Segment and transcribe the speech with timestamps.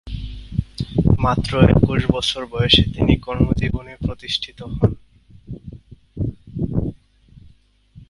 [1.19, 4.91] মাত্র একুশ বছর বয়সে তিনি কর্মজীবনে প্রতিষ্ঠিত হন।